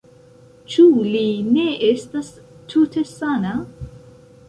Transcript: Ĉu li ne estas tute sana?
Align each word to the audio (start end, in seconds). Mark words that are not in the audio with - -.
Ĉu 0.75 0.85
li 1.09 1.21
ne 1.51 1.67
estas 1.91 2.35
tute 2.73 3.07
sana? 3.15 3.57